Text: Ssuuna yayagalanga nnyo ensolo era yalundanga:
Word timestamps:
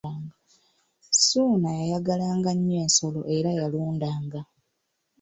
Ssuuna 1.11 1.69
yayagalanga 1.79 2.51
nnyo 2.55 2.75
ensolo 2.85 3.21
era 3.37 3.49
yalundanga: 3.59 4.41